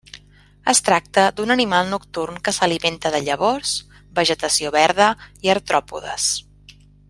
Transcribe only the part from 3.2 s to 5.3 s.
llavors, vegetació verda